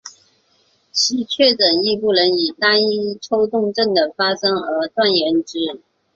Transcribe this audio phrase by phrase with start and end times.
[0.91, 5.79] 其确诊亦不能以单一抽动症状的发生而断言之。